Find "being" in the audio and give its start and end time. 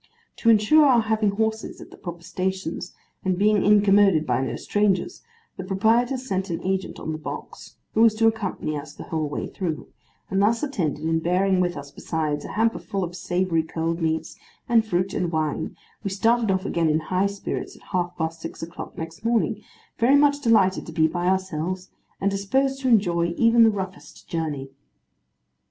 3.37-3.63